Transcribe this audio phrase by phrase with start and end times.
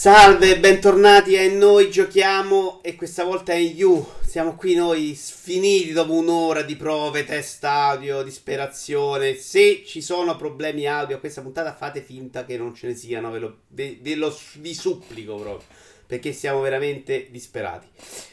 [0.00, 4.06] Salve, bentornati a Noi Giochiamo e questa volta è in You.
[4.22, 9.34] Siamo qui noi sfiniti dopo un'ora di prove, test audio, disperazione.
[9.34, 13.30] Se ci sono problemi audio a questa puntata fate finta che non ce ne siano,
[13.30, 15.66] ve lo, ve, ve lo vi supplico proprio,
[16.06, 17.86] perché siamo veramente disperati.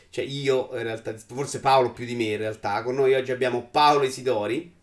[0.10, 3.68] Cioè io in realtà, forse Paolo più di me in realtà, con noi oggi abbiamo
[3.70, 4.74] Paolo Isidori.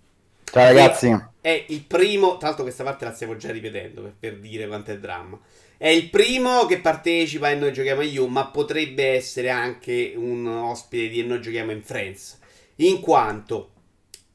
[0.44, 1.18] Ciao ragazzi.
[1.40, 4.90] È il primo, tra l'altro questa parte la stiamo già ripetendo per, per dire quanto
[4.90, 5.40] è dramma.
[5.76, 10.46] È il primo che partecipa e noi giochiamo a You, ma potrebbe essere anche un
[10.46, 12.38] ospite di e noi giochiamo in Friends.
[12.76, 13.70] In quanto,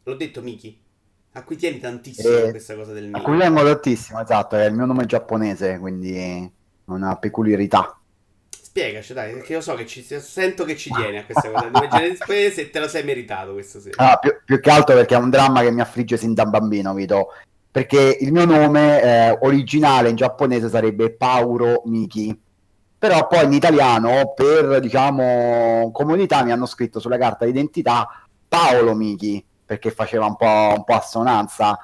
[0.03, 0.77] l'ho detto Miki,
[1.33, 3.17] a cui tieni tantissimo eh, questa cosa del mio.
[3.17, 6.51] A cui tengo tantissimo, esatto, è il mio nome giapponese, quindi
[6.85, 7.97] una peculiarità.
[8.49, 11.69] Spiegaci, dai, perché io so che ci sento che ci tieni a questa cosa.
[11.69, 14.11] Nome giapponese e te lo sei meritato questo sera.
[14.11, 16.93] Ah, più, più, che altro perché è un dramma che mi affligge sin da bambino,
[16.93, 17.29] Vito
[17.71, 22.37] perché il mio nome eh, originale in giapponese sarebbe Pauro Miki
[22.97, 29.43] però poi in italiano per diciamo comunità mi hanno scritto sulla carta d'identità Paolo Miki
[29.65, 31.77] perché faceva un po', un po' assonanza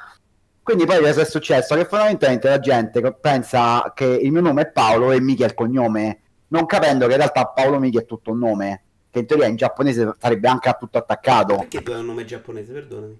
[0.64, 1.76] quindi poi cosa è successo?
[1.76, 5.54] Che fondamentalmente la gente pensa che il mio nome è Paolo e Miki è il
[5.54, 9.46] cognome non capendo che in realtà Paolo Miki è tutto un nome che in teoria
[9.46, 12.74] in giapponese sarebbe anche tutto attaccato perché tu hai un nome giapponese?
[12.74, 13.20] perdonami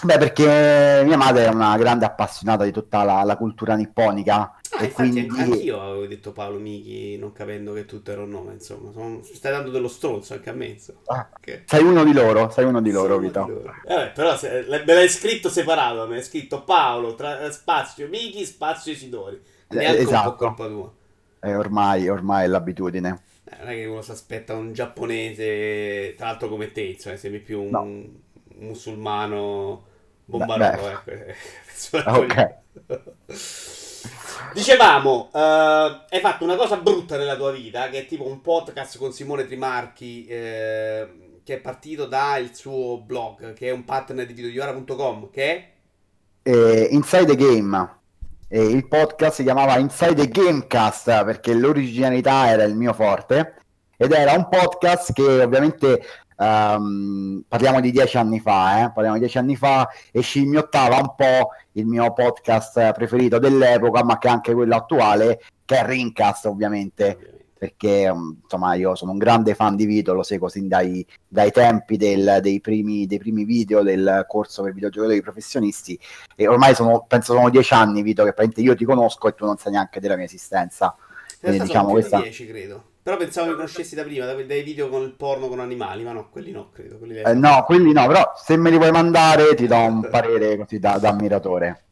[0.00, 4.54] Beh, perché mia madre è una grande appassionata di tutta la, la cultura nipponica.
[4.70, 5.26] Ah, e quindi...
[5.28, 8.92] anch'io avevo detto Paolo Michi, non capendo che tutto era un nome, insomma.
[8.92, 9.20] Sono...
[9.24, 10.76] Stai dando dello stronzo anche a me.
[11.06, 11.62] Ah, okay.
[11.64, 13.44] Sei uno di loro, sei uno di loro, sei Vito.
[13.44, 13.74] Di loro.
[13.86, 14.66] Eh, però se...
[14.68, 17.50] me l'hai scritto separato, mi hai scritto Paolo, tra...
[17.50, 19.40] spazio Michi, spazio Isidori.
[19.68, 20.28] Neanche eh, esatto.
[20.28, 20.92] un po' colpa tua.
[21.40, 23.22] Eh, ormai, ormai è l'abitudine.
[23.44, 27.40] Eh, non è che uno si aspetta un giapponese, tra l'altro come te, cioè sembri
[27.40, 27.70] più un...
[27.70, 28.26] No
[28.58, 29.84] musulmano
[30.28, 30.88] bombardato.
[30.88, 31.98] Ecco.
[32.20, 32.56] ok.
[34.52, 38.98] Dicevamo, uh, hai fatto una cosa brutta nella tua vita, che è tipo un podcast
[38.98, 44.32] con Simone Trimarchi, eh, che è partito dal suo blog, che è un partner di
[44.32, 45.72] videoiora.com, che è?
[46.42, 47.96] Eh, Inside the Game.
[48.48, 53.56] Eh, il podcast si chiamava Inside the Gamecast perché l'originalità era il mio forte
[53.98, 56.00] ed era un podcast che ovviamente
[56.40, 58.92] Um, parliamo di dieci anni fa, eh?
[58.92, 64.18] parliamo di dieci anni fa e scimmiottava un po' il mio podcast preferito dell'epoca, ma
[64.18, 67.32] che anche quello attuale, che è Rincast ovviamente.
[67.58, 71.50] Perché um, insomma io sono un grande fan di Vito, lo seguo sin dai, dai
[71.50, 75.98] tempi del, dei, primi, dei, primi, video del corso per videogiocatori professionisti
[76.36, 79.44] e ormai sono, penso sono dieci anni Vito che praticamente io ti conosco e tu
[79.44, 80.94] non sai neanche della mia esistenza.
[81.40, 82.20] Quindi, diciamo, questa...
[82.20, 82.84] 10 credo.
[83.08, 86.28] Però pensavo che conoscessi da prima, dai video con il porno con animali, ma no,
[86.28, 86.98] quelli no, credo.
[86.98, 90.58] Quelli eh, no, quelli no, però se me li vuoi mandare ti do un parere
[90.58, 91.84] così da, da ammiratore.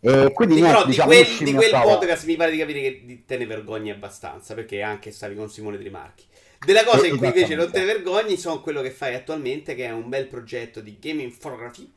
[0.00, 3.22] E quindi, niente, però diciamo, di quel, di quel podcast mi pare di capire che
[3.24, 6.24] te ne vergogni abbastanza, perché anche stavi con Simone Trimarchi.
[6.62, 9.86] Della cosa in cui invece non te ne vergogni sono quello che fai attualmente, che
[9.86, 11.90] è un bel progetto di gaming photography.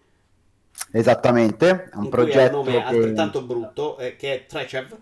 [0.94, 2.84] Esattamente, un progetto un nome che...
[2.86, 4.98] altrettanto brutto, eh, che è Trechev.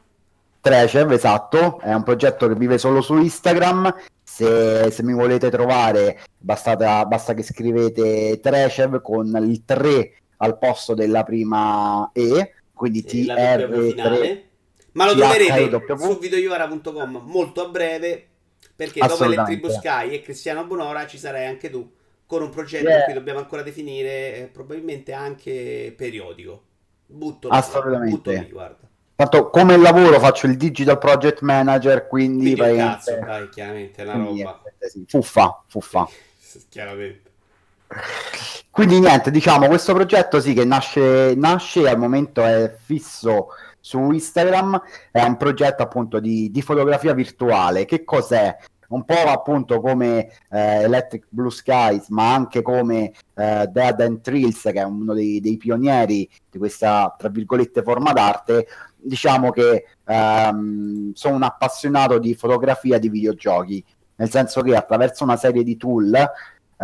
[0.66, 3.94] Trecev, esatto, è un progetto che vive solo su Instagram.
[4.24, 10.96] Se, se mi volete trovare, basta, basta che scrivete Trecev con il 3 al posto
[10.96, 14.42] della prima E, quindi TR3.
[14.94, 18.28] Ma lo troverete su videoiovara.com molto a breve,
[18.76, 21.88] perché dopo Electric Sky e Cristiano Bonora ci sarai anche tu
[22.26, 23.06] con un progetto yeah.
[23.06, 26.64] che dobbiamo ancora definire, eh, probabilmente anche periodico.
[27.06, 28.16] Butto Assolutamente.
[28.16, 28.85] Butto lì, guarda.
[29.16, 32.56] Tanto come lavoro faccio il digital project manager, quindi...
[32.56, 34.62] quindi cazzo, dai, chiaramente, è una roba...
[34.80, 36.08] Sì, fuffa, fuffa.
[36.70, 37.32] chiaramente.
[38.70, 43.48] Quindi niente, diciamo, questo progetto sì che nasce, nasce al momento è fisso
[43.80, 44.82] su Instagram,
[45.12, 47.86] è un progetto appunto di, di fotografia virtuale.
[47.86, 48.58] Che cos'è?
[48.96, 54.62] Un po' appunto come eh, Electric Blue Skies, ma anche come eh, Dead and Trills,
[54.62, 61.12] che è uno dei, dei, pionieri di questa, tra virgolette, forma d'arte, diciamo che ehm,
[61.14, 63.84] sono un appassionato di fotografia di videogiochi,
[64.16, 66.26] nel senso che attraverso una serie di tool, eh,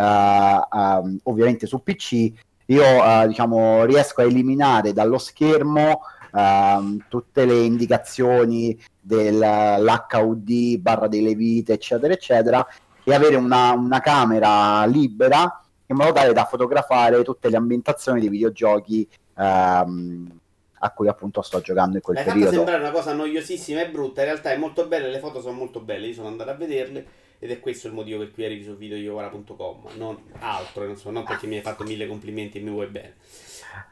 [0.01, 2.31] ehm, ovviamente su PC,
[2.65, 6.01] io eh, diciamo, riesco a eliminare dallo schermo
[6.33, 12.67] ehm, tutte le indicazioni dell'HUD barra delle vite, eccetera, eccetera,
[13.03, 18.29] e avere una, una camera libera in modo tale da fotografare tutte le ambientazioni dei
[18.29, 19.07] videogiochi
[19.37, 20.39] ehm,
[20.83, 22.45] a cui appunto sto giocando in quel L'hai periodo.
[22.49, 25.53] L'hai sembrare una cosa noiosissima e brutta, in realtà è molto bella, le foto sono
[25.53, 28.63] molto belle, io sono andato a vederle ed è questo il motivo per cui eri
[28.63, 32.69] su videoiovara.com, non altro, non, so, non perché mi hai fatto mille complimenti e mi
[32.69, 33.15] vuoi bene.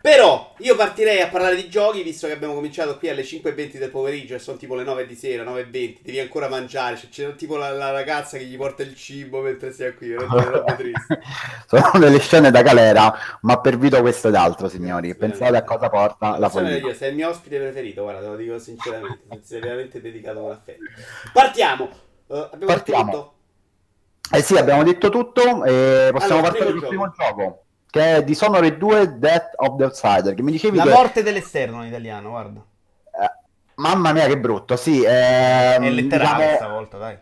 [0.01, 3.89] Però io partirei a parlare di giochi, visto che abbiamo cominciato qui alle 5.20 del
[3.89, 7.57] pomeriggio e sono tipo le 9 di sera, 9.20, devi ancora mangiare, cioè, c'è tipo
[7.57, 10.15] la, la, ragazza che gli porta il cibo mentre sei qui,
[11.67, 15.13] Sono delle scene da galera, ma per video questo ed altro, signori.
[15.15, 16.77] Pensate a cosa porta la follia.
[16.77, 20.51] Io, sei il mio ospite preferito, guarda, te lo dico sinceramente, sei veramente dedicato con
[20.51, 20.83] affetto.
[21.33, 21.89] Partiamo!
[22.27, 23.11] Uh, abbiamo Partiamo.
[23.11, 23.33] Tutto?
[24.31, 28.77] Eh sì, abbiamo detto tutto e possiamo allora, partire sul primo gioco che è Dishonored
[28.77, 30.33] 2 Death of the Outsider.
[30.33, 30.89] Che mi dicevi La che...
[30.89, 32.63] morte dell'esterno in italiano, guarda.
[33.05, 33.31] Eh,
[33.75, 34.75] mamma mia, che brutto.
[34.75, 36.55] Sì, ehm, è letterale diciamo...
[36.55, 37.17] stavolta, dai.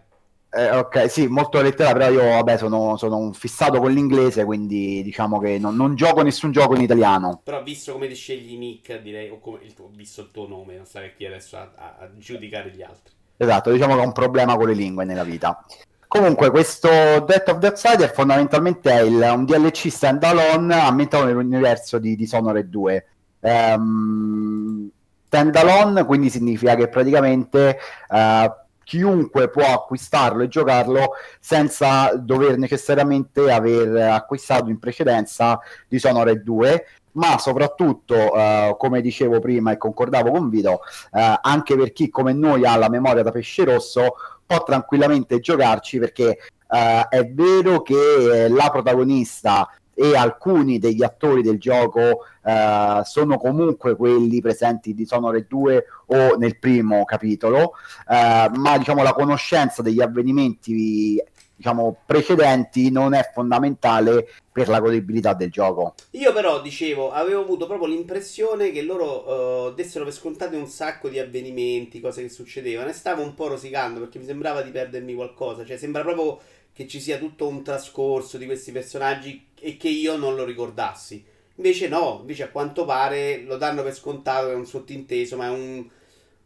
[0.49, 5.03] Eh, ok, sì, molto letterale, però io vabbè, sono, sono un fissato con l'inglese, quindi
[5.03, 7.41] diciamo che non, non, gioco nessun gioco in italiano.
[7.43, 10.75] Però visto come ti scegli Nick, direi, o come il tuo, visto il tuo nome,
[10.75, 13.13] non stare qui adesso a, a, a giudicare gli altri.
[13.37, 15.63] Esatto, diciamo che ho un problema con le lingue nella vita.
[16.07, 22.15] Comunque, questo Death of the Outsider fondamentalmente è il, un DLC standalone ambientato nell'universo di
[22.15, 23.05] Dishonored 2.
[23.39, 24.89] Um, ehm,
[25.27, 27.77] standalone quindi significa che praticamente
[28.09, 28.49] uh,
[28.83, 35.59] chiunque può acquistarlo e giocarlo senza dover necessariamente aver acquistato in precedenza
[35.89, 36.85] Dishonored 2
[37.17, 40.81] ma soprattutto, uh, come dicevo prima e concordavo con Vito,
[41.11, 44.15] uh, anche per chi come noi ha la memoria da pesce rosso,
[44.45, 46.37] può tranquillamente giocarci perché
[46.67, 49.69] uh, è vero che eh, la protagonista
[49.99, 51.99] e alcuni degli attori del gioco
[52.43, 57.73] uh, sono comunque quelli presenti di Dishonored 2 o nel primo capitolo,
[58.07, 61.19] uh, ma diciamo la conoscenza degli avvenimenti
[61.57, 65.95] diciamo, precedenti non è fondamentale per la godibilità del gioco.
[66.11, 71.09] Io però dicevo, avevo avuto proprio l'impressione che loro uh, dessero per scontate un sacco
[71.09, 75.13] di avvenimenti, cose che succedevano e stavo un po' rosicando perché mi sembrava di perdermi
[75.15, 76.39] qualcosa, cioè sembra proprio
[76.71, 81.25] che ci sia tutto un trascorso di questi personaggi e che io non lo ricordassi.
[81.55, 85.49] Invece no, invece a quanto pare lo danno per scontato, è un sottinteso, ma è
[85.49, 85.87] un,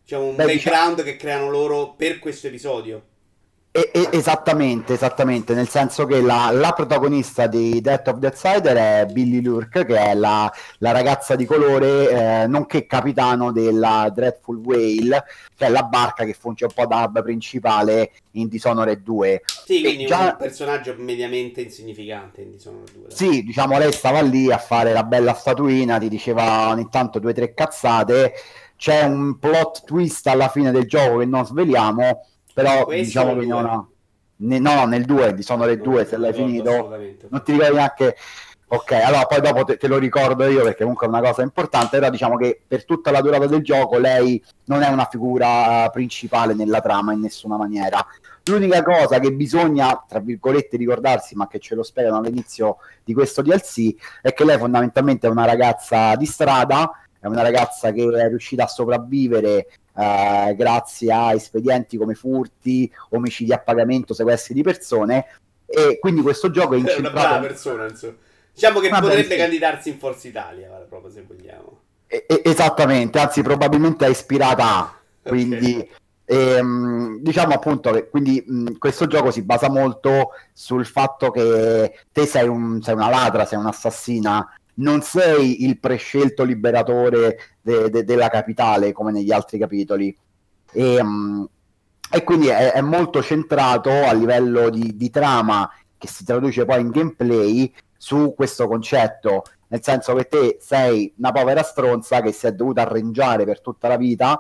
[0.02, 1.12] diciamo, un Beh, background diciamo...
[1.12, 3.10] che creano loro per questo episodio.
[3.74, 8.76] E, e, esattamente, esattamente, nel senso che la, la, protagonista di Death of the Outsider
[8.76, 14.58] è Billy Lurk, che è la, la ragazza di colore, eh, nonché capitano della Dreadful
[14.58, 15.24] Whale,
[15.56, 19.42] che è la barca che funge un po' da hub principale in Dishonored 2.
[19.46, 20.20] Sì, quindi già...
[20.20, 23.08] un personaggio mediamente insignificante in Dishonored 2.
[23.08, 23.16] Dai.
[23.16, 27.32] Sì, diciamo, lei stava lì a fare la bella statuina, ti diceva ogni tanto due
[27.32, 28.34] o tre cazzate,
[28.76, 33.46] c'è un plot twist alla fine del gioco che non sveliamo però Questo diciamo che
[33.46, 33.86] non ha...
[34.44, 36.90] Ne, no, nel 2, di sono le 2, se l'hai finito,
[37.30, 38.16] non ti ricordi neanche...
[38.74, 42.00] Ok, allora poi dopo te, te, lo ricordo io perché comunque è una cosa importante,
[42.00, 46.54] però diciamo che per tutta la durata del gioco lei non è una figura principale
[46.54, 48.04] nella trama in nessuna maniera.
[48.46, 53.42] L'unica cosa che bisogna, tra virgolette, ricordarsi, ma che ce lo spiegano all'inizio di questo
[53.42, 58.28] DLC, è che lei fondamentalmente è una ragazza di strada, è una ragazza che è
[58.30, 65.26] riuscita a sopravvivere eh, grazie a espedienti come furti, omicidi a pagamento, sequestri di persone.
[65.66, 67.08] E quindi questo gioco è incentrato...
[67.08, 68.16] È una brava persona, insomma.
[68.54, 69.38] Diciamo che Vabbè, potrebbe sì.
[69.38, 71.80] candidarsi in Forza Italia, proprio se vogliamo.
[72.08, 74.94] E- esattamente, anzi probabilmente è ispirata a,
[75.24, 75.76] quindi...
[75.76, 76.00] Okay.
[76.24, 82.26] Ehm, diciamo appunto che quindi mh, questo gioco si basa molto sul fatto che te
[82.26, 88.30] sei, un, sei una ladra, sei un'assassina non sei il prescelto liberatore de- de- della
[88.30, 90.16] capitale come negli altri capitoli.
[90.72, 91.48] E, um,
[92.10, 96.82] e quindi è, è, molto centrato a livello di, di, trama che si traduce poi
[96.82, 102.48] in gameplay su questo concetto, nel senso che te sei una povera stronza che si
[102.48, 104.40] è dovuta arrangiare per tutta la vita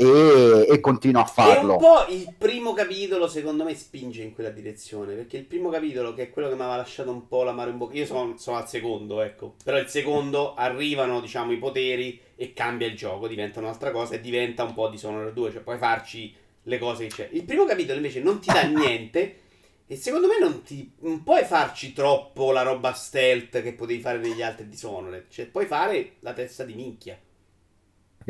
[0.00, 1.72] e, e continua a farlo.
[1.72, 5.14] E un po' il primo capitolo, secondo me, spinge in quella direzione.
[5.14, 7.70] Perché il primo capitolo, che è quello che mi aveva lasciato un po' la mano
[7.70, 7.96] in bocca.
[7.96, 9.56] Io sono, sono, al secondo, ecco.
[9.64, 14.20] Però il secondo arrivano, diciamo, i poteri e cambia il gioco, diventa un'altra cosa e
[14.20, 15.50] diventa un po' di Dishonored 2.
[15.50, 17.28] Cioè, puoi farci le cose che c'è.
[17.32, 19.40] Il primo capitolo invece non ti dà niente.
[19.88, 20.92] E secondo me non ti.
[21.00, 25.24] Non puoi farci troppo la roba stealth che potevi fare negli altri Dishonored.
[25.28, 27.18] Cioè, puoi fare la testa di minchia.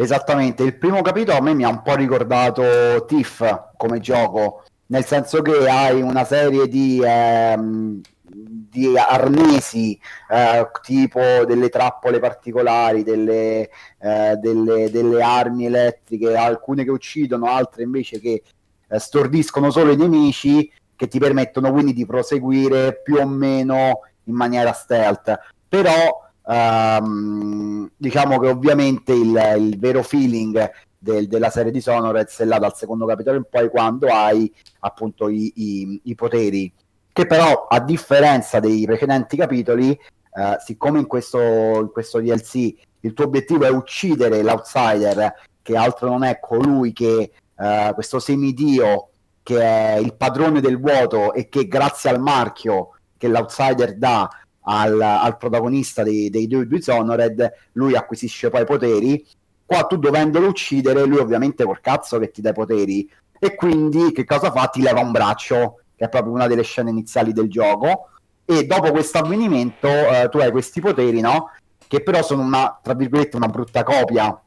[0.01, 3.43] Esattamente, il primo capitolo a me mi ha un po' ricordato Tiff
[3.77, 9.99] come gioco, nel senso che hai una serie di, ehm, di arnesi,
[10.31, 17.83] eh, tipo delle trappole particolari, delle, eh, delle, delle, armi elettriche, alcune che uccidono, altre
[17.83, 18.45] invece che
[18.87, 24.35] eh, stordiscono solo i nemici, che ti permettono quindi di proseguire più o meno in
[24.37, 25.37] maniera stealth.
[25.69, 32.45] Però Um, diciamo che ovviamente il, il vero feeling del, della serie di Sonored è
[32.45, 34.51] là dal secondo capitolo in poi quando hai
[34.81, 36.73] appunto i, i, i, poteri.
[37.13, 41.39] Che però a differenza dei precedenti capitoli uh, siccome in questo,
[41.81, 47.31] in questo DLC il tuo obiettivo è uccidere l'outsider, che altro non è colui che
[47.57, 49.11] uh, questo semidio
[49.43, 54.29] che è il padrone del vuoto e che grazie al marchio che l'outsider dà
[54.71, 59.25] al, al protagonista dei, dei due Dishonored, lui acquisisce poi poteri.
[59.65, 63.11] Qua tu dovendolo uccidere, lui ovviamente col cazzo che ti dà i poteri.
[63.39, 64.67] E quindi che cosa fa?
[64.67, 68.11] Ti leva un braccio, che è proprio una delle scene iniziali del gioco.
[68.45, 71.51] E dopo questo avvenimento eh, tu hai questi poteri, no?
[71.87, 74.39] Che però sono una, tra virgolette, una brutta copia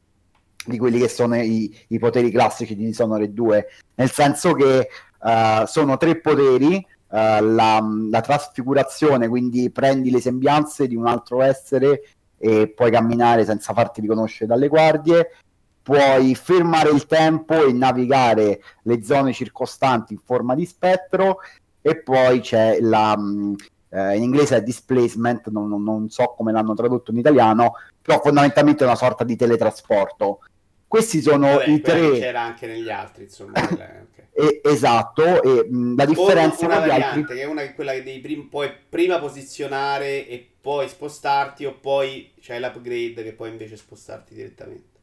[0.64, 3.68] di quelli che sono i, i poteri classici di Dishonored 2.
[3.96, 4.88] Nel senso che
[5.20, 12.04] uh, sono tre poteri la, la, trasfigurazione, quindi prendi le sembianze di un altro essere
[12.38, 15.36] e puoi camminare senza farti riconoscere dalle guardie,
[15.84, 21.40] puoi fermare il tempo e navigare le zone circostanti in forma di spettro
[21.82, 23.14] e poi c'è la...
[23.18, 23.56] Um,
[23.94, 28.22] eh, in inglese è displacement, non, non, non, so come l'hanno tradotto in italiano, però
[28.22, 30.40] fondamentalmente è una sorta di teletrasporto.
[30.88, 32.12] Questi sono Vabbè, i tre.
[32.12, 33.54] C'era anche negli altri, insomma.
[34.34, 37.36] E, esatto, e mh, la differenza una variante, altri...
[37.36, 42.32] che è una quella che devi prim- puoi prima posizionare e poi spostarti o poi
[42.40, 45.00] c'è l'upgrade che puoi invece spostarti direttamente.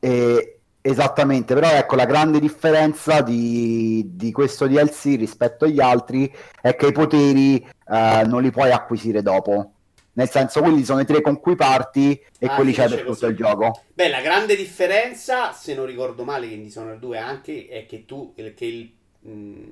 [0.00, 6.74] E, esattamente, però ecco la grande differenza di, di, questo DLC rispetto agli altri è
[6.74, 7.56] che i poteri
[7.86, 9.74] uh, non li puoi acquisire dopo
[10.20, 13.26] nel senso quelli sono i tre con cui parti e ah, quelli c'è per tutto
[13.26, 13.84] il gioco.
[13.94, 18.04] Beh, la grande differenza, se non ricordo male, che in Dishonored 2 anche, è che
[18.04, 19.62] tu, che il, mh,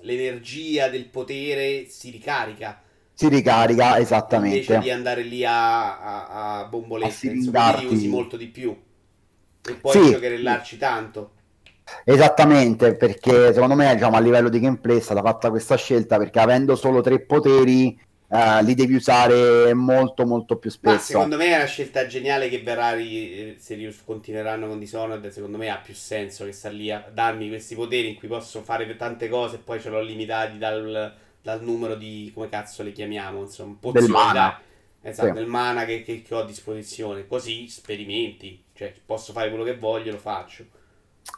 [0.00, 2.82] l'energia del potere si ricarica.
[3.14, 4.56] Si ricarica, esattamente.
[4.56, 8.76] Invece di andare lì a, a, a bombolette, a insomma, quindi usi molto di più.
[9.64, 10.10] E poi sì.
[10.10, 11.32] giocherellarci tanto.
[12.04, 16.40] Esattamente, perché secondo me diciamo, a livello di gameplay è stata fatta questa scelta perché
[16.40, 20.94] avendo solo tre poteri uh, li devi usare molto molto più spesso.
[20.94, 25.70] Ma secondo me è una scelta geniale che Ferrari, se continueranno con Dishonored, secondo me
[25.70, 29.28] ha più senso che sta lì a darmi questi poteri in cui posso fare tante
[29.28, 33.76] cose e poi ce l'ho limitati dal, dal numero di, come cazzo le chiamiamo, insomma,
[34.08, 34.60] mana.
[35.00, 35.34] Esatto, sì.
[35.34, 37.26] del mana che, che, che ho a disposizione.
[37.26, 40.64] Così sperimenti, cioè posso fare quello che voglio, lo faccio.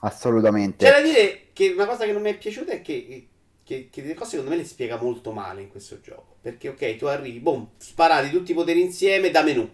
[0.00, 0.84] Assolutamente.
[0.84, 3.28] C'è da dire che una cosa che non mi è piaciuta è che
[3.70, 6.34] che, che delle cose secondo me le spiega molto male in questo gioco.
[6.40, 9.70] Perché ok, tu arrivi, boom, sparati tutti i poteri insieme da menu.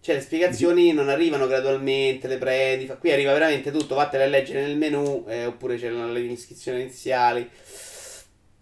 [0.00, 4.62] Cioè le spiegazioni non arrivano gradualmente, le prendi, qui arriva veramente tutto, vattene a leggere
[4.62, 7.48] nel menu, eh, oppure c'erano le iscrizioni iniziali.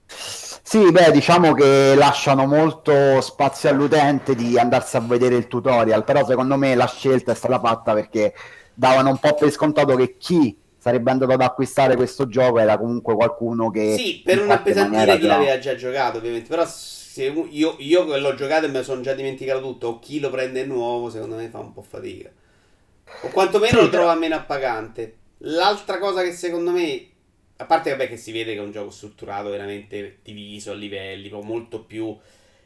[0.07, 6.27] Sì, beh, diciamo che lasciano molto spazio all'utente di andarsi a vedere il tutorial, però
[6.27, 8.35] secondo me la scelta è stata fatta perché
[8.75, 13.15] davano un po' per scontato che chi sarebbe andato ad acquistare questo gioco era comunque
[13.15, 13.97] qualcuno che...
[13.97, 18.35] Sì, per non appesantire chi l'aveva già giocato ovviamente, però se io, io che l'ho
[18.35, 21.49] giocato e me lo sono già dimenticato tutto, o chi lo prende nuovo secondo me
[21.49, 22.31] fa un po' fatica.
[23.23, 25.17] O quantomeno sì, lo trova meno appagante.
[25.39, 27.07] L'altra cosa che secondo me,
[27.57, 31.31] a parte vabbè che si vede che è un gioco strutturato veramente diviso a livelli,
[31.31, 32.15] molto più...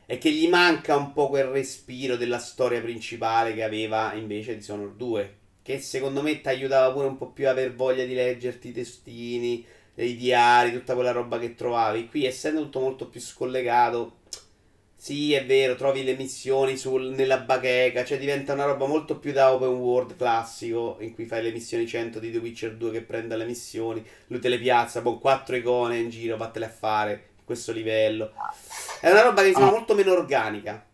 [0.07, 4.63] è che gli manca un po' quel respiro della storia principale che aveva invece di
[4.63, 5.38] Sonor 2
[5.69, 8.73] che secondo me ti aiutava pure un po' più a aver voglia di leggerti i
[8.73, 9.63] testini,
[9.97, 12.09] i diari, tutta quella roba che trovavi.
[12.09, 14.21] Qui essendo tutto molto più scollegato,
[14.97, 19.33] sì è vero, trovi le missioni sul, nella bacheca, cioè diventa una roba molto più
[19.33, 23.03] da open world classico, in cui fai le missioni 100 di The Witcher 2 che
[23.03, 27.29] prende le missioni, lui te le piazza, con quattro icone in giro, vattele a fare,
[27.45, 28.33] questo livello.
[29.03, 30.88] È una roba che sembra molto meno organica.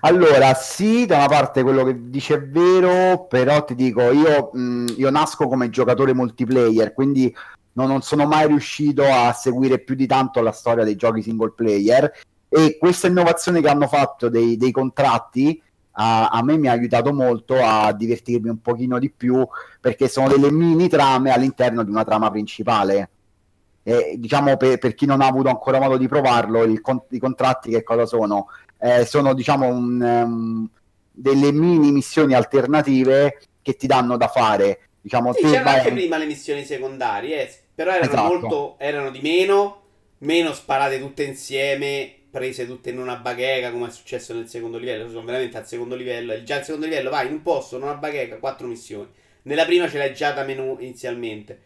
[0.00, 4.94] Allora, sì, da una parte quello che dice è vero, però ti dico, io, mh,
[4.96, 7.34] io nasco come giocatore multiplayer, quindi
[7.72, 11.52] non, non, sono mai riuscito a seguire più di tanto la storia dei giochi single
[11.52, 12.12] player
[12.48, 15.60] e questa innovazione che hanno fatto dei, dei contratti
[15.96, 19.46] a, a, me mi ha aiutato molto a divertirmi un pochino di più
[19.80, 23.10] perché sono delle mini trame all'interno di una trama principale.
[23.82, 26.80] E, diciamo per, per, chi non ha avuto ancora modo di provarlo, il,
[27.10, 28.46] i contratti che cosa sono?
[28.84, 30.68] Eh, sono diciamo un, um,
[31.10, 34.80] delle mini missioni alternative che ti danno da fare.
[35.00, 35.78] Diciamo, sì, c'erano vai...
[35.78, 38.26] anche prima le missioni secondarie, eh, però erano esatto.
[38.26, 39.82] molto erano di meno,
[40.18, 45.08] meno sparate tutte insieme, prese tutte in una bacheca come è successo nel secondo livello.
[45.08, 46.42] Sono veramente al secondo livello.
[46.42, 49.08] Già al secondo livello vai in un posto, in una bacheca, quattro missioni.
[49.44, 51.58] Nella prima ce l'hai già da menu inizialmente.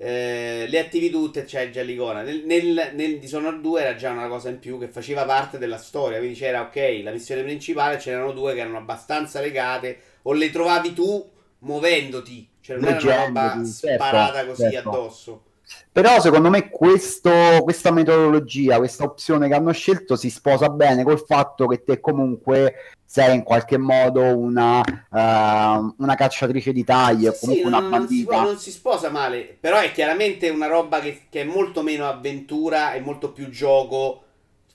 [0.00, 2.22] Eh, le attivi tutte, c'è già l'icona.
[2.22, 5.76] Nel, nel, nel Dishonored 2 era già una cosa in più che faceva parte della
[5.76, 6.18] storia.
[6.18, 10.94] Quindi c'era, ok, la missione principale, c'erano due che erano abbastanza legate, o le trovavi
[10.94, 11.28] tu
[11.60, 12.48] muovendoti.
[12.60, 14.88] Cioè non era una roba certo, sparata così certo.
[14.88, 15.42] addosso.
[15.90, 17.30] Però secondo me questo,
[17.62, 22.94] questa metodologia, questa opzione che hanno scelto si sposa bene col fatto che te comunque
[23.04, 27.90] sei in qualche modo una, uh, una cacciatrice di taglie, sì, comunque sì, una non,
[27.90, 28.32] bandita.
[28.32, 31.82] Non si, non si, sposa male, però è chiaramente una roba che, che, è molto
[31.82, 34.22] meno avventura e molto più gioco.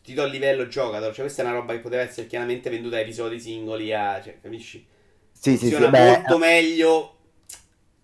[0.03, 2.97] Ti do il livello giocatore, cioè questa è una roba che poteva essere chiaramente venduta
[2.97, 4.85] a episodi singoli, a, cioè, capisci?
[5.31, 7.17] Sì, sì, Funziona sì, molto beh, meglio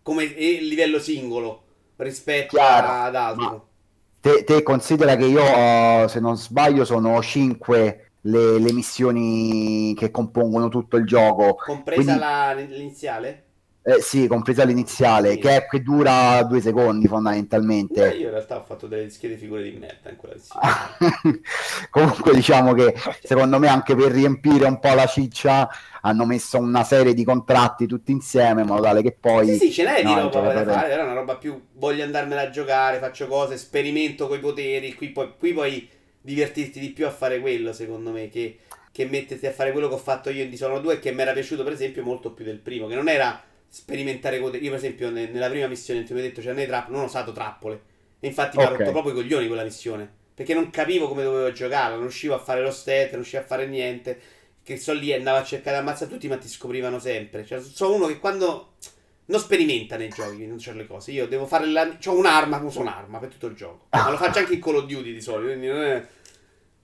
[0.02, 1.64] come livello singolo
[2.04, 3.68] rispetto chiaro, ad altro.
[4.22, 10.68] Te, te, considera che io, se non sbaglio, sono 5 le, le missioni che compongono
[10.68, 11.56] tutto il gioco.
[11.56, 12.20] Compresa Quindi...
[12.20, 13.44] la, l'iniziale?
[13.82, 15.38] Eh, sì, compresa l'iniziale, sì.
[15.40, 18.12] che, è, che, dura due secondi fondamentalmente.
[18.12, 20.36] Eh, io in realtà ho fatto delle schede figure di merda in quella
[21.90, 22.94] Comunque diciamo che
[23.24, 25.70] secondo me anche per riempire un po' la ciccia
[26.02, 29.48] hanno messo una serie di contratti tutti insieme in modo tale che poi...
[29.48, 32.42] Sì, sì, ce n'è no, di roba da fare, era una roba più voglio andarmela
[32.42, 35.90] a giocare, faccio cose, sperimento coi poteri, qui poi, qui puoi
[36.22, 38.60] divertirti di più a fare quello secondo me che,
[38.92, 41.22] che metterti a fare quello che ho fatto io in Dishonored 2 e che mi
[41.22, 44.64] era piaciuto per esempio molto più del primo, che non era sperimentare poteri.
[44.64, 47.32] Io per esempio nella prima missione ti ho detto c'erano i trappole, non ho usato
[47.32, 47.82] trappole
[48.20, 48.68] e infatti okay.
[48.68, 50.18] mi ha rotto proprio i coglioni quella missione.
[50.34, 53.46] Perché non capivo come dovevo giocare, non riuscivo a fare lo stealth, non riuscivo a
[53.46, 54.20] fare niente
[54.64, 57.46] che so lì andavo a cercare di ammazzare tutti, ma ti scoprivano sempre.
[57.46, 58.74] Cioè, sono uno che quando
[59.26, 61.12] non sperimenta nei giochi, non c'è le cose.
[61.12, 61.98] Io devo fare la.
[62.06, 63.88] Ho un'arma, uso un'arma per tutto il gioco.
[63.90, 65.48] Ma lo faccio anche in Call of Duty di solito.
[65.48, 66.08] Quindi non è.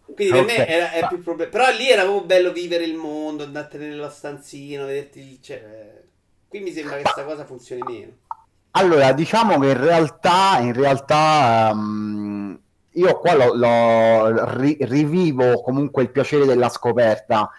[0.04, 0.58] Quindi per okay.
[0.58, 1.51] me era, è più problema.
[1.51, 5.39] Però lì era proprio bello vivere il mondo, andartene nello stanzino, vederti.
[5.42, 6.04] Cioè...
[6.55, 8.12] Qui mi sembra che questa cosa funzioni meno.
[8.71, 12.57] Allora, diciamo che in realtà, in realtà um,
[12.91, 17.51] io qua lo, lo ri, rivivo comunque il piacere della scoperta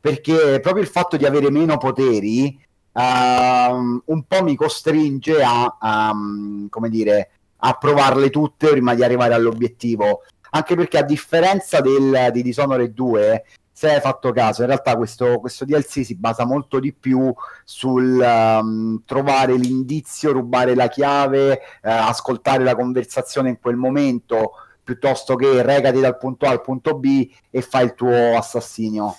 [0.00, 2.56] perché proprio il fatto di avere meno poteri
[2.92, 5.76] uh, un po' mi costringe a,
[6.12, 10.22] um, come dire, a provarle tutte prima di arrivare all'obiettivo.
[10.50, 13.44] Anche perché a differenza del, di Dishonored 2,
[13.76, 18.20] se hai fatto caso, in realtà questo, questo DLC si basa molto di più sul
[18.22, 24.52] um, trovare l'indizio, rubare la chiave, uh, ascoltare la conversazione in quel momento,
[24.84, 29.16] piuttosto che regati dal punto A al punto B e fai il tuo assassinio.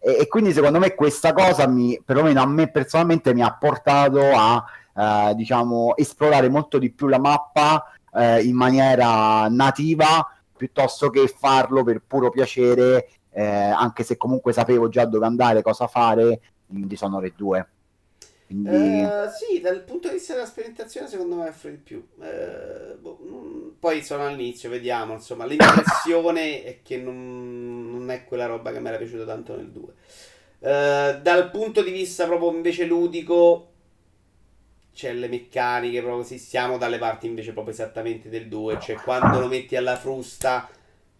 [0.00, 4.32] E, e, quindi secondo me questa cosa, mi, perlomeno a me personalmente, mi ha portato
[4.34, 4.64] a
[4.96, 11.82] eh, diciamo, esplorare molto di più la mappa eh, in maniera nativa piuttosto che farlo
[11.82, 17.34] per puro piacere, eh, anche se comunque sapevo già dove andare, cosa fare in Dishonored
[17.34, 17.68] 2.
[18.46, 19.02] Quindi...
[19.02, 22.06] Uh, sì, dal punto di vista della sperimentazione secondo me offre di più.
[22.16, 23.76] Uh, boh, non...
[23.78, 25.14] Poi sono all'inizio, vediamo.
[25.14, 29.70] Insomma, l'impressione è che non, non, è quella roba che mi era piaciuta tanto nel
[29.70, 29.82] 2.
[29.82, 33.68] Uh, eh, dal punto di vista proprio invece ludico,
[34.94, 38.78] c'è le meccaniche, proprio sì, siamo dalle parti invece proprio esattamente del 2.
[38.78, 40.68] Cioè, quando lo metti alla frusta,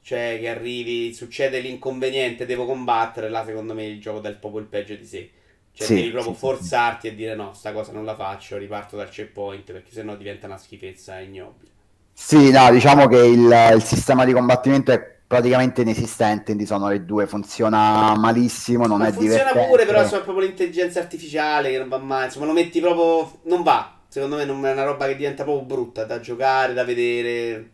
[0.03, 3.29] cioè che arrivi, succede l'inconveniente, devo combattere.
[3.29, 5.31] Là, secondo me, il gioco dà proprio il peggio di sé.
[5.75, 7.15] Cioè, sì, devi proprio sì, forzarti sì.
[7.15, 10.59] a dire no, sta cosa non la faccio, riparto dal checkpoint perché sennò diventa una
[10.59, 11.71] schifezza ignobile.
[12.13, 17.27] Sì, no, diciamo che il, il, sistema di combattimento è praticamente inesistente in Dishonored 2,
[17.27, 19.59] funziona malissimo, non, non è funziona divertente.
[19.61, 23.41] Funziona pure, però è proprio l'intelligenza artificiale che non va mai, insomma lo metti proprio...
[23.45, 26.85] non va, secondo me non è una roba che diventa proprio brutta da giocare, da
[26.85, 27.71] vedere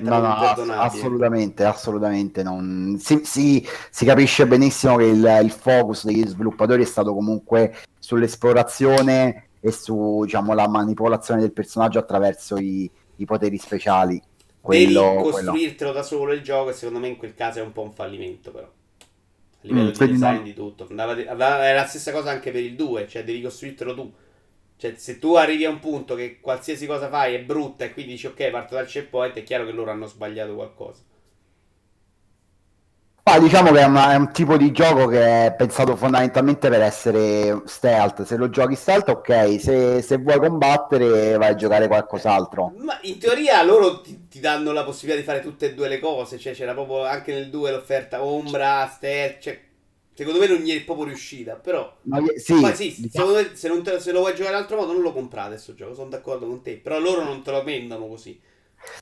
[0.00, 0.34] no, no,
[0.74, 2.42] assolutamente, assolutamente.
[2.42, 2.96] Non...
[2.98, 9.48] Si, si, si, capisce benissimo che il, il, focus degli sviluppatori è stato comunque sull'esplorazione
[9.60, 14.20] e su diciamo, la manipolazione del personaggio attraverso i, i poteri speciali.
[14.60, 15.92] Quello, Devi costruirtelo quello.
[15.92, 18.52] da solo il gioco e secondo me in quel caso è un po' un fallimento
[18.52, 18.66] però.
[18.66, 20.44] A livello mm, di design non...
[20.44, 20.88] di tutto.
[20.88, 24.12] È la stessa cosa anche per il 2, cioè devi costruirtelo tu
[24.82, 28.14] cioè, se tu arrivi a un punto che qualsiasi cosa fai è brutta e quindi
[28.14, 31.02] dici ok, parto dal checkpoint, è chiaro che loro hanno sbagliato qualcosa.
[33.22, 36.82] Ah, diciamo che è, una, è, un tipo di gioco che è pensato fondamentalmente per
[36.82, 38.24] essere stealth.
[38.24, 39.60] Se lo giochi stealth, ok.
[39.60, 42.72] Se, se vuoi combattere, vai a giocare qualcos'altro.
[42.78, 46.00] Ma in teoria loro ti, ti, danno la possibilità di fare tutte e due le
[46.00, 46.40] cose.
[46.40, 49.38] Cioè, c'era proprio anche nel 2 l'offerta ombra, stealth.
[49.38, 49.60] Cioè,
[50.22, 51.92] Secondo me non gli è proprio riuscita, però...
[52.02, 53.32] Ma, sì, Poi sì, diciamo...
[53.32, 55.94] me, se, te, se, lo vuoi giocare in altro modo non lo comprate questo gioco,
[55.94, 56.76] sono d'accordo con te.
[56.76, 58.40] Però loro non te lo vendono così.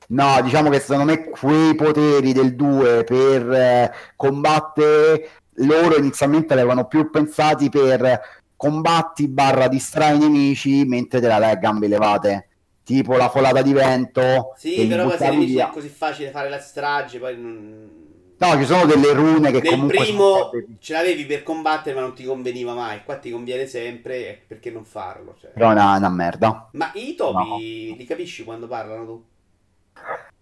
[0.07, 6.85] No, diciamo che secondo me quei poteri del 2 per eh, combattere, loro inizialmente avevano
[6.87, 8.19] più pensati per
[8.55, 12.47] combatti barra distrai i nemici mentre te la dai a gambe levate.
[12.83, 14.53] Tipo la folata di vento.
[14.57, 18.00] Sì, però se i nemici è così facile fare la strage, poi non
[18.41, 19.97] No, ci sono delle rune che Nel comunque...
[19.97, 23.03] primo sono- ce l'avevi per combattere, ma non ti conveniva mai.
[23.03, 25.35] Qua ti conviene sempre, eh, perché non farlo?
[25.39, 25.51] Cioè.
[25.51, 26.69] Però è una, una merda.
[26.71, 29.23] Ma i topi li capisci quando parlano tu?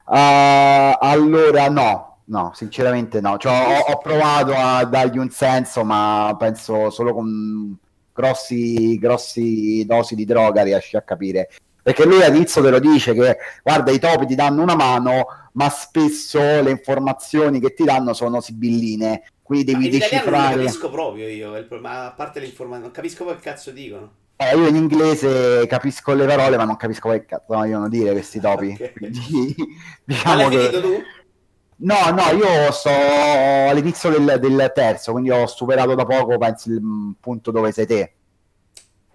[0.05, 3.37] Uh, allora no, no, sinceramente no.
[3.37, 7.77] Cioè, ho, ho provato a dargli un senso, ma penso solo con
[8.13, 11.49] grossi, grossi dosi di droga riesci a capire.
[11.89, 15.69] Perché lui all'inizio te lo dice che guarda, i topi ti danno una mano, ma
[15.69, 20.65] spesso le informazioni che ti danno sono sibilline, quindi Ma devi in italiano non decifrare.
[20.65, 24.11] capisco proprio io, ma a parte le informazioni, non capisco poi che cazzo dicono.
[24.35, 28.37] Eh, io in inglese capisco le parole, ma non capisco che cazzo vogliono dire questi
[28.39, 28.77] topi.
[28.79, 28.93] Ok.
[28.93, 29.65] Quindi Ma
[30.05, 30.57] diciamo l'hai che...
[30.59, 31.01] finito tu?
[31.77, 36.79] No, no, io sto all'inizio del, del terzo, quindi ho superato da poco, penso, il
[36.83, 38.13] mm, punto dove sei te.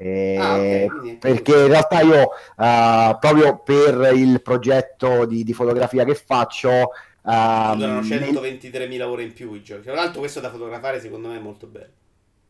[0.06, 5.52] E- Ah, ok, quindi- Perché in realtà io, eh, proprio per il progetto di, di
[5.54, 6.68] fotografia che faccio,
[7.26, 9.84] ehm, Durano nel- 123.000 ore in più i giochi.
[9.84, 11.88] Tra l'altro questo da fotografare secondo me è molto bello.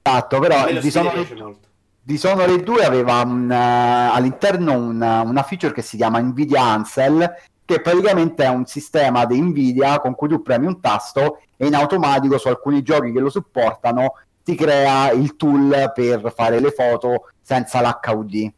[0.03, 1.69] esatto, però di sono, molto.
[2.03, 7.33] Dishonored 2 aveva un, eh, all'interno una, una feature che si chiama Nvidia Ansel,
[7.65, 11.75] che praticamente è un sistema di Nvidia con cui tu premi un tasto e in
[11.75, 14.15] automatico su alcuni giochi che lo supportano
[14.45, 18.53] ti crea il tool per fare le foto senza l'HUD.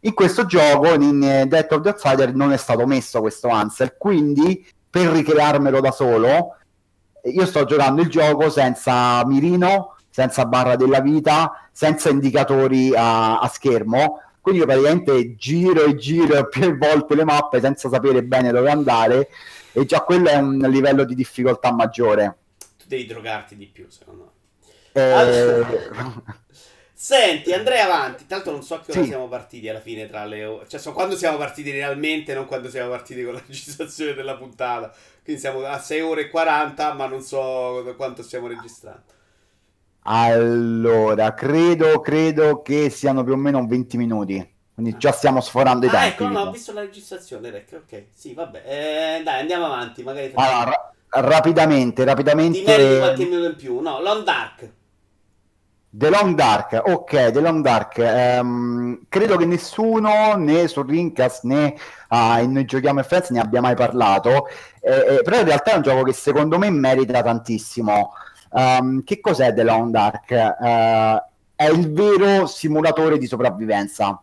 [0.00, 3.96] In questo gioco, in eh, Death of the Outsider, non è stato messo questo Ansel,
[3.96, 6.56] quindi per ricrearmelo da solo,
[7.22, 13.48] io sto giocando il gioco senza mirino, senza barra della vita, senza indicatori a, a
[13.48, 14.20] schermo.
[14.42, 19.28] Quindi io praticamente giro e giro più volte le mappe senza sapere bene dove andare
[19.72, 22.36] e già quello è un livello di difficoltà maggiore.
[22.76, 24.33] Tu devi drogarti di più, secondo me.
[24.94, 25.64] Eh,
[26.96, 28.26] Senti, andrei avanti.
[28.26, 29.04] Tanto non so a che ora Sì.
[29.04, 30.68] siamo partiti alla fine tra le ore.
[30.68, 34.92] Cioè, so quando siamo partiti realmente, non quando siamo partiti con la registrazione della puntata.
[35.22, 39.02] Quindi siamo a 6 ore e 40, ma non so quanto stiamo registrando.
[40.06, 44.52] allora, credo, credo che siano più o meno 20 minuti.
[44.74, 46.12] Quindi già stiamo sforando i Ah, tempi.
[46.12, 47.72] ecco, no, ho visto la registrazione, Rec.
[47.72, 49.18] Ok, sì, vabbè.
[49.18, 50.02] Eh, dai, andiamo avanti.
[50.02, 52.04] Magari Allora, ra- rapidamente,
[52.48, 52.96] ti meriti rapidamente.
[52.96, 53.80] qualche minuto in più.
[53.80, 54.72] No, Long Dark.
[55.96, 57.98] The Long Dark, ok, The Long Dark.
[57.98, 61.72] ehm, credo che nessuno né su Rincast né
[62.08, 64.48] ah, in Noi Giochiamo e Friends ne abbia mai parlato,
[64.80, 68.12] eh, eh, però in realtà è un gioco che secondo me merita tantissimo.
[68.52, 70.32] Ehm, che cos'è The Long Dark?
[70.32, 71.22] Eh,
[71.54, 74.20] è il vero simulatore di sopravvivenza.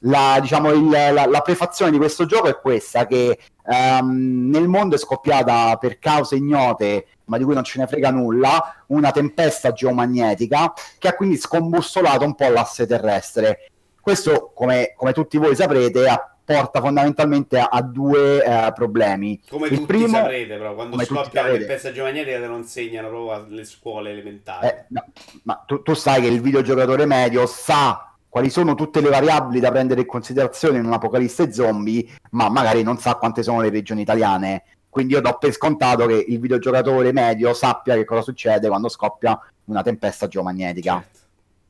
[0.00, 4.94] La, diciamo, il- la, la prefazione di questo gioco è questa, che ehm, nel mondo
[4.94, 9.72] è scoppiata per cause ignote, ma di cui non ce ne frega nulla, una tempesta
[9.72, 13.70] geomagnetica che ha quindi scombussolato un po' l'asse terrestre.
[14.00, 16.04] Questo, come, come tutti voi saprete,
[16.44, 19.40] porta fondamentalmente a, a due eh, problemi.
[19.48, 23.64] Come Il primo- saprete, però, quando scoppia la tempesta geomagnetica te lo insegnano proprio alle
[23.64, 24.68] scuole elementari.
[24.68, 25.04] Eh, no,
[25.42, 29.70] ma tu, tu sai che il videogiocatore medio sa quali sono tutte le variabili da
[29.70, 34.64] prendere in considerazione in un'apocalisse zombie, ma magari non sa quante sono le regioni italiane.
[34.90, 39.40] Quindi io do per scontato che il videogiocatore medio sappia che cosa succede quando scoppia
[39.64, 41.02] una tempesta geomagnetica.
[41.02, 41.18] Certo.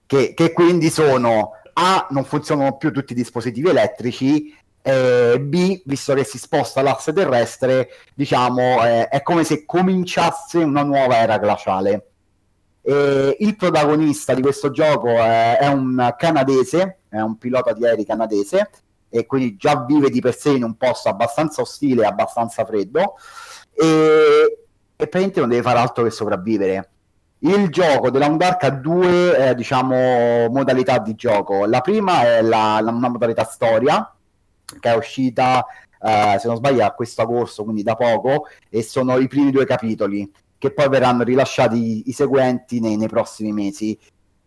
[0.06, 4.52] Che, che quindi sono A, non funzionano più tutti i dispositivi elettrici,
[4.82, 10.82] e B, visto che si sposta l'asse terrestre, diciamo, eh, è come se cominciasse una
[10.82, 12.06] nuova era glaciale.
[12.88, 18.06] E il protagonista di questo gioco è, è un canadese, è un pilota di aerei
[18.06, 18.70] canadese,
[19.08, 23.16] e quindi già vive di per sé in un posto abbastanza ostile e abbastanza freddo,
[23.72, 23.86] e,
[24.94, 26.90] e praticamente non deve fare altro che sopravvivere.
[27.40, 31.66] Il gioco della Dark ha due, eh, diciamo, modalità di gioco.
[31.66, 34.14] La prima è la, la- una modalità storia,
[34.64, 35.66] che è uscita,
[36.00, 39.66] eh, se non sbaglio, a questo agosto, quindi da poco, e sono i primi due
[39.66, 43.98] capitoli, che poi verranno rilasciati i, seguenti nei, nei prossimi mesi.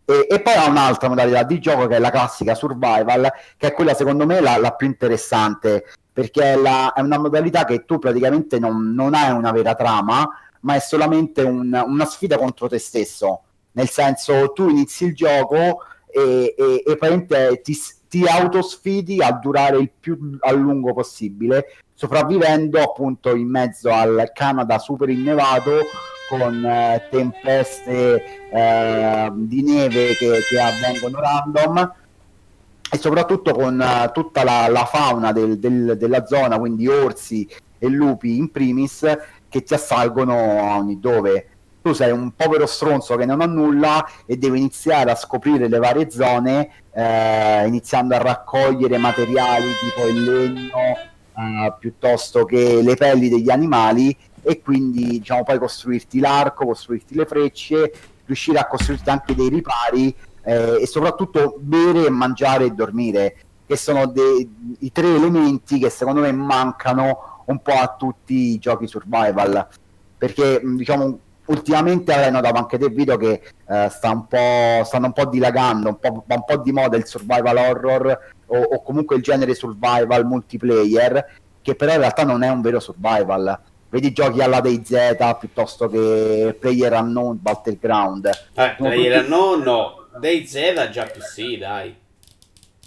[0.04, 3.72] E, e poi ha un'altra modalità di gioco che è la classica survival, che è
[3.72, 7.98] quella secondo me la, la più interessante, perché è, la- è una modalità che tu
[7.98, 10.28] praticamente non, non hai una vera trama,
[10.62, 13.42] ma è solamente un- una sfida contro te stesso.
[13.72, 17.72] Nel senso, tu inizi il gioco e, e, e praticamente ti,
[18.10, 24.78] ti autosfidi a durare il più a lungo possibile, sopravvivendo appunto in mezzo al Canada
[24.80, 25.70] super innevato
[26.28, 31.92] con eh, tempeste eh, di neve che, che avvengono random
[32.92, 37.88] e soprattutto con eh, tutta la, la fauna del- del- della zona, quindi orsi e
[37.88, 39.06] lupi in primis,
[39.48, 40.34] che ti assalgono
[40.74, 41.49] ogni dove.
[41.82, 45.78] Tu sei un povero stronzo che non ha nulla e devi iniziare a scoprire le
[45.78, 53.30] varie zone, eh, iniziando a raccogliere materiali tipo il legno, eh, piuttosto che le pelli
[53.30, 57.92] degli animali e quindi diciamo poi costruirti l'arco, costruirti le frecce,
[58.26, 64.06] riuscire a costruirti anche dei ripari eh, e soprattutto bere, mangiare e dormire, che sono
[64.06, 69.66] dei, i tre elementi che secondo me mancano un po' a tutti i giochi survival,
[70.16, 71.18] perché diciamo
[71.50, 75.88] ultimamente hai notato anche te video che eh, sta un po', stanno un po' dilagando,
[75.88, 80.24] un po', un po' di moda il survival horror o, o, comunque il genere survival
[80.24, 83.58] multiplayer, che però in realtà non è un vero survival.
[83.88, 88.26] Vedi giochi alla DayZ piuttosto che Player Unknown Battleground.
[88.54, 89.32] Eh, player tutti...
[89.32, 91.96] Unknown no, DayZ già più sì, dai.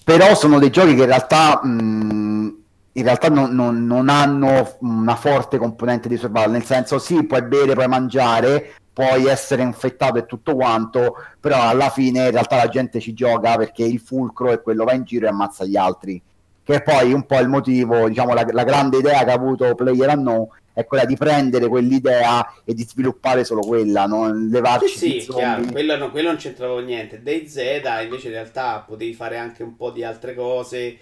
[0.03, 1.59] Però sono dei giochi che in realtà...
[1.61, 2.62] Mh,
[2.93, 7.41] in realtà non, non, non, hanno una forte componente di survival, nel senso sì, puoi
[7.43, 12.69] bere, puoi mangiare, puoi essere infettato e tutto quanto, però alla fine in realtà la
[12.69, 16.21] gente ci gioca perché il fulcro è quello, va in giro e ammazza gli altri,
[16.63, 19.73] che è poi un po' il motivo, diciamo la, la grande idea che ha avuto
[19.73, 25.19] Player Unknown è quella di prendere quell'idea e di sviluppare solo quella, non levarci sì,
[25.19, 27.23] sì chiaro, quello, no, quello non c'entrava niente.
[27.23, 27.55] DayZ
[28.03, 30.97] invece in realtà potevi fare anche un po' di altre cose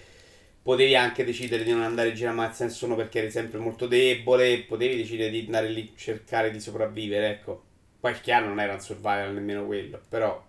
[0.63, 3.87] potevi anche decidere di non andare in giro a mazza nessuno perché eri sempre molto
[3.87, 7.63] debole, potevi decidere di andare lì a cercare di sopravvivere, ecco.
[7.99, 10.43] Poi chiaro non era un survival nemmeno quello, però...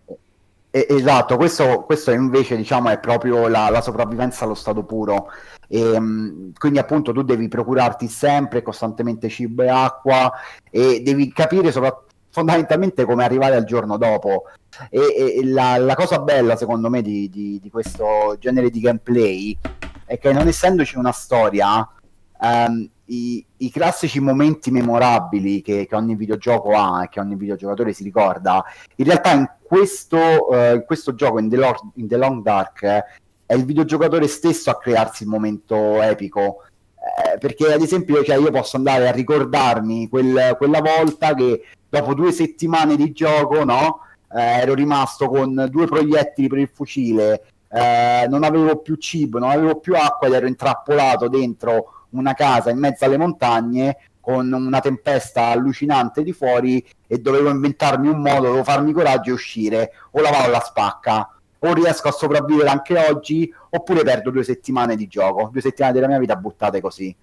[0.70, 5.30] esatto, questo, questo, invece diciamo è proprio la, la sopravvivenza allo stato puro.
[5.68, 10.32] E, ehm, quindi appunto tu devi procurarti sempre costantemente cibo e acqua
[10.70, 14.44] e devi capire soprattutto fondamentalmente come arrivare al giorno dopo.
[14.88, 19.58] E, e la, la, cosa bella, secondo me, di, di, di, questo genere di gameplay
[20.04, 21.88] è che non essendoci una storia,
[22.40, 27.92] um, i, i, classici momenti memorabili che, che, ogni videogioco ha e che ogni videogiocatore
[27.92, 28.64] si ricorda,
[28.96, 30.18] in realtà in questo,
[30.50, 33.04] uh, in questo gioco, in The, Lord, in The Long Dark, eh,
[33.44, 36.64] è il videogiocatore stesso a crearsi il momento epico.
[37.02, 42.14] Eh, perché ad esempio cioè, io posso andare a ricordarmi quel, quella volta che dopo
[42.14, 48.26] due settimane di gioco no, eh, ero rimasto con due proiettili per il fucile eh,
[48.28, 52.78] non avevo più cibo, non avevo più acqua ed ero intrappolato dentro una casa in
[52.78, 58.62] mezzo alle montagne con una tempesta allucinante di fuori e dovevo inventarmi un modo, dovevo
[58.62, 59.92] farmi coraggio e uscire.
[60.12, 61.34] O lavavo la spacca.
[61.60, 66.08] O riesco a sopravvivere anche oggi oppure perdo due settimane di gioco, due settimane della
[66.08, 67.14] mia vita buttate così.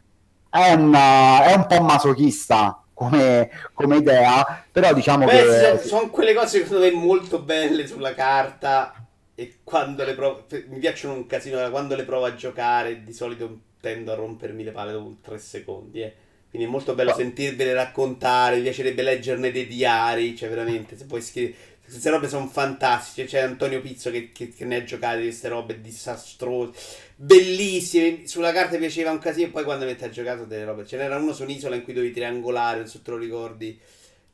[0.50, 5.88] È, una, è un po' masochista come, come idea, però diciamo Beh, che...
[5.88, 8.94] Sono quelle cose secondo me molto belle sulla carta
[9.40, 13.62] e quando le provo, mi piacciono un casino, quando le provo a giocare di solito
[13.80, 16.14] tendo a rompermi le palle dopo tre secondi, eh.
[16.50, 21.22] Quindi è molto bello sentirvele raccontare, mi piacerebbe leggerne dei diari, cioè veramente, se puoi
[21.22, 21.56] scrivere...
[21.90, 25.48] Queste robe sono fantastiche, c'è Antonio Pizzo che, che, che ne ha giocate di queste
[25.48, 26.78] robe disastrose,
[27.16, 30.98] bellissime, sulla carta piaceva un casino e poi quando mette ha giocato delle robe, ce
[30.98, 33.80] n'era uno su un'isola in cui dovevi triangolare, non so te lo ricordi,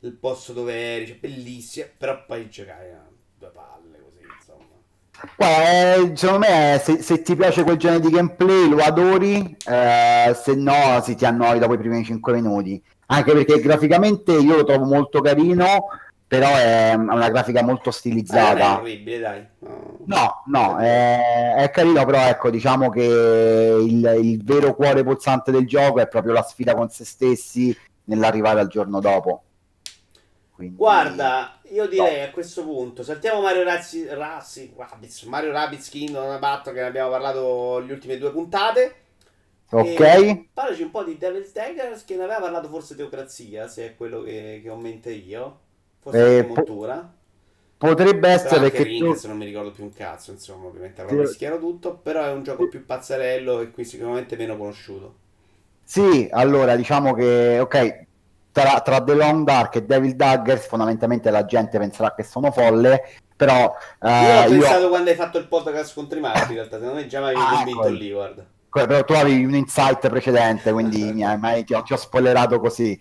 [0.01, 3.74] il posto dove eri, cioè bellissime, però poi giocare a due palle.
[5.35, 10.55] Beh, secondo me se, se, ti piace quel genere di gameplay lo adori, eh, se
[10.55, 12.81] no si ti annoi dopo i primi 5 minuti.
[13.07, 15.87] Anche perché graficamente io lo trovo molto carino,
[16.27, 18.57] però è una grafica molto stilizzata.
[18.57, 19.45] Eh, è orribile, dai.
[19.59, 25.51] No, no, no è, è, carino, però ecco, diciamo che il, il vero cuore pulsante
[25.51, 29.43] del gioco è proprio la sfida con se stessi nell'arrivare al giorno dopo.
[30.55, 30.77] Quindi...
[30.77, 32.27] Guarda, io direi no.
[32.27, 37.09] a questo punto, saltiamo Mario Razzi, Razzi Rabbids, Mario Rabbids Kingdom Battle che ne abbiamo
[37.09, 38.95] parlato le ultime due puntate.
[39.71, 40.45] Ok.
[40.53, 44.21] Parlaci un po' di Devil's Daggers che ne aveva parlato forse Teocrazia, se è quello
[44.21, 45.59] che, che ho in mente io.
[45.99, 47.09] Forse eh, po-
[47.77, 49.13] Potrebbe essere che tu...
[49.27, 52.69] non mi ricordo più un cazzo, insomma, ovviamente avrò mischiato tutto, però è un gioco
[52.69, 55.15] più pazzarello e qui sicuramente meno conosciuto.
[55.83, 58.05] Sì, allora diciamo che ok,
[58.55, 63.03] tra, tra, The Long Dark e Devil Daggers fondamentalmente la gente penserà che sono folle
[63.35, 64.89] però eh, io ho pensato io...
[64.89, 67.83] quando hai fatto il podcast con Trimarchi in realtà secondo me già avevi ah, convinto
[67.83, 67.89] ecco.
[67.89, 68.45] lì guarda.
[68.69, 72.97] Però tu avevi un insight precedente quindi mi hai, ti, ho, ti, ho, spoilerato così.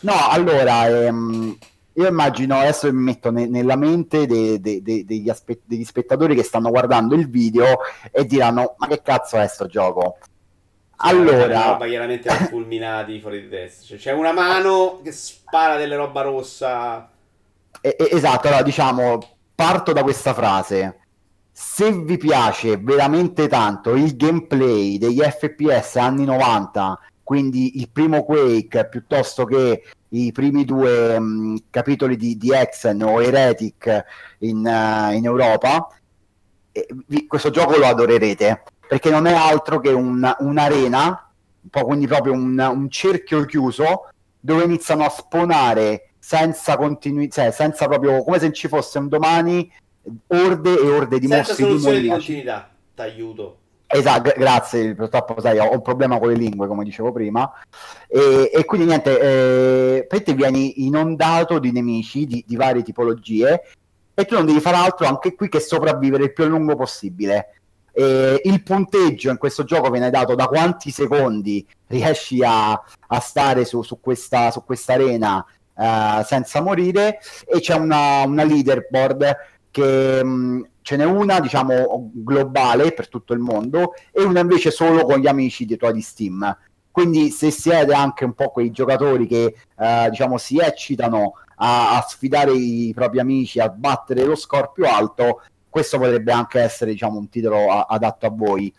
[0.00, 1.56] No allora ehm,
[1.94, 6.34] io immagino adesso mi metto ne, nella mente de, de, de, degli, aspe- degli spettatori
[6.34, 7.78] che stanno guardando il video
[8.10, 10.16] e diranno ma che cazzo è sto gioco
[11.06, 13.84] allora, roba chiaramente fulminati fuori di testa.
[13.84, 17.10] Cioè, c'è una mano che spara delle roba rossa.
[17.80, 19.18] esatto, allora diciamo,
[19.54, 20.98] parto da questa frase.
[21.52, 28.88] Se vi piace veramente tanto il gameplay degli FPS anni 90, quindi il primo Quake
[28.88, 34.04] piuttosto che i primi due mh, capitoli di, di Exen o Heretic
[34.38, 35.88] in, uh, in Europa,
[36.72, 41.30] eh, vi, questo gioco lo adorerete perché non è altro che un, un'arena,
[41.62, 44.08] un po' quindi proprio un, un cerchio chiuso
[44.40, 49.70] dove iniziano a spawnare senza continuità, cioè senza proprio come se ci fosse un domani
[50.28, 52.70] orde e orde di senza mostri soluzione di continuità.
[52.94, 53.58] T'aiuto.
[53.86, 57.52] Esatto, grazie, purtroppo sai, ho un problema con le lingue, come dicevo prima,
[58.08, 63.62] e, e quindi niente, eh, te vieni inondato di nemici di, di, varie tipologie
[64.12, 67.60] e tu non devi fare altro anche qui che sopravvivere il più a lungo possibile.
[67.94, 73.64] E il punteggio in questo gioco viene dato da quanti secondi riesci a, a stare
[73.64, 79.36] su, su, questa, su questa arena uh, senza morire e c'è una, una leaderboard
[79.70, 80.24] che...
[80.24, 85.18] Mh, ce n'è una diciamo globale per tutto il mondo e una invece solo con
[85.18, 86.58] gli amici di di Steam.
[86.90, 92.04] Quindi se siete anche un po' quei giocatori che eh, diciamo si eccitano a, a,
[92.06, 95.42] sfidare i propri amici, a battere lo score più alto,
[95.74, 98.72] questo potrebbe anche essere diciamo un titolo a, adatto a voi.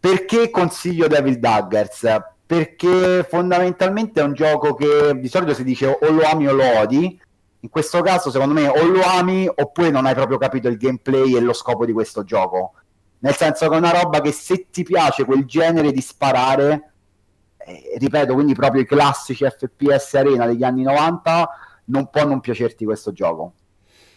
[0.00, 2.04] Perché consiglio Devil Daggers?
[2.44, 6.80] Perché fondamentalmente è un gioco che di solito si dice o lo ami o lo
[6.80, 7.22] odi,
[7.60, 11.36] in questo caso, secondo me, o lo ami oppure non hai proprio capito il gameplay
[11.36, 12.72] e lo scopo di questo gioco.
[13.20, 16.94] Nel senso che è una roba che se ti piace quel genere di sparare,
[17.58, 21.48] eh, ripeto, quindi proprio i classici FPS Arena degli anni 90,
[21.84, 23.52] non può non piacerti questo gioco.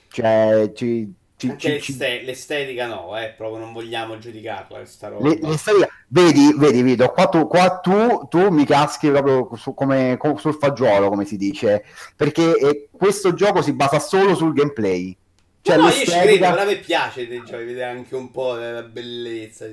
[0.09, 1.13] Cioè, ci,
[1.57, 5.27] ci, Anche ci, l'estetica no, eh, proprio non vogliamo giudicarla questa roba.
[5.27, 10.55] L'estetica, vedi, vedi Vito, qua, tu, qua tu, tu, mi caschi proprio su, come, sul
[10.55, 11.83] fagiolo, come si dice,
[12.15, 15.15] perché eh, questo gioco si basa solo sul gameplay.
[15.61, 16.15] Cioè, no, l'estetica...
[16.15, 19.65] io ci credo, però a me piace dei giochi, vedere anche un po' della bellezza.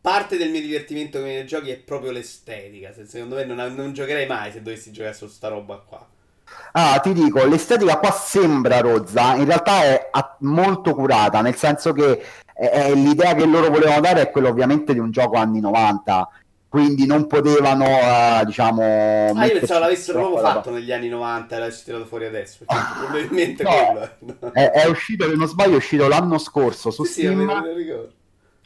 [0.00, 2.92] Parte del mio divertimento con i giochi è proprio l'estetica.
[3.06, 6.11] Secondo me non, non giocherei mai se dovessi giocare su sta roba qua.
[6.72, 10.10] Ah, ti dico, l'estetica qua sembra rozza, in realtà è
[10.40, 12.22] molto curata, nel senso che
[12.54, 16.28] è l'idea che loro volevano dare è quella ovviamente di un gioco anni 90,
[16.68, 19.32] quindi non potevano, uh, diciamo...
[19.36, 22.80] Ah, io pensavo l'avessero proprio fatto negli anni 90 e l'avessero tirato fuori adesso, cioè,
[22.98, 27.46] probabilmente no, è, è, uscito, se non sbaglio, è uscito l'anno scorso su sì, Steam.
[27.76, 28.20] Sì,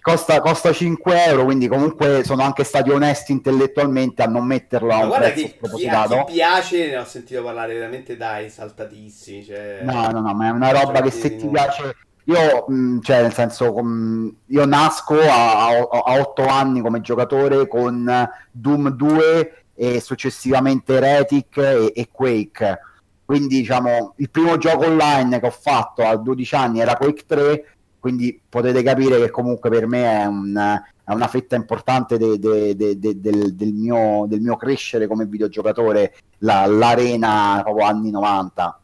[0.07, 4.99] costa, costa 5 euro, quindi comunque sono anche stati onesti intellettualmente a non metterlo a
[4.99, 9.45] un guarda prezzo che chi, a chi piace, ne ho sentito parlare veramente dai, saltatissimi.
[9.45, 9.81] Cioè...
[9.83, 11.97] No, no, no, ma è una roba che se ti piace...
[12.27, 14.33] Io, mh, cioè, nel senso, com...
[14.47, 21.57] io nasco a, a, a 8 anni come giocatore con Doom 2 e successivamente Heretic
[21.57, 22.79] e, e Quake.
[23.25, 27.76] Quindi, diciamo, il primo gioco online che ho fatto a 12 anni era Quake 3
[27.99, 32.77] quindi potete capire che comunque per me è, un, è una fetta importante de, de,
[32.77, 38.81] de, del, del, mio, del, mio, crescere come videogiocatore, la, l'arena proprio anni 90.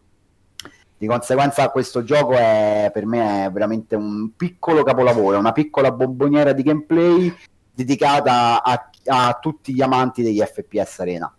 [0.99, 6.53] Di conseguenza questo gioco è per me è veramente un piccolo capolavoro, una piccola bomboniera
[6.53, 7.35] di gameplay
[7.75, 11.35] dedicata a, a tutti gli amanti degli FPS Arena.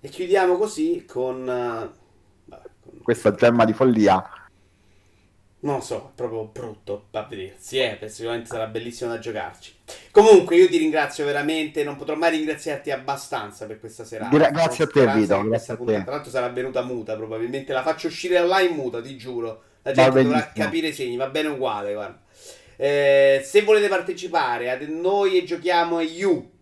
[0.00, 1.42] E chiudiamo così con...
[1.42, 3.00] Uh, con...
[3.02, 4.22] questa gemma di follia
[5.64, 9.74] non lo so, è proprio brutto a vedersi, eh, sicuramente sarà bellissimo da giocarci.
[10.10, 14.36] Comunque io ti ringrazio veramente, non potrò mai ringraziarti abbastanza per questa serata.
[14.36, 16.02] Gra- grazie a te Vito, grazie a te.
[16.02, 19.62] Tra l'altro sarà venuta muta probabilmente, la faccio uscire online muta, ti giuro.
[19.82, 22.20] La gente dovrà capire i segni, va bene uguale, guarda.
[22.76, 26.53] Eh, se volete partecipare a noi e giochiamo You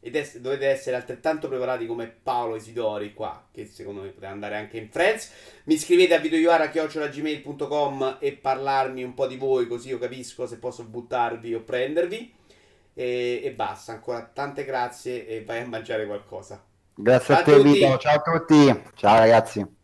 [0.00, 4.56] ed es- dovete essere altrettanto preparati come Paolo Isidori qua, che secondo me poteva andare
[4.56, 5.30] anche in Friends.
[5.64, 10.84] Mi scrivete a videoiara.gmail.com e parlarmi un po' di voi, così io capisco se posso
[10.84, 12.34] buttarvi o prendervi.
[12.94, 16.62] E, e basta, ancora tante grazie e vai a mangiare qualcosa.
[16.94, 17.96] Grazie ciao a te, Vito.
[17.98, 18.82] Ciao a tutti.
[18.94, 19.78] Ciao ragazzi.